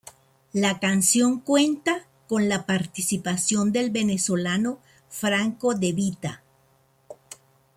[0.53, 6.41] La canción cuenta con la participación del venezolano Franco De Vita.